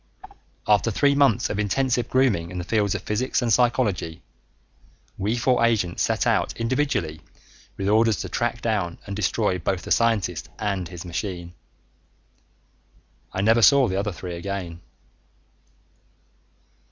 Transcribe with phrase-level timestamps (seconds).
[0.67, 4.23] After three months of intensive grooming in the fields of physics and psychology,
[5.15, 7.21] we four agents set out individually
[7.77, 11.53] with orders to track down and destroy both the scientist and his machine.
[13.31, 14.81] I never saw the other three again....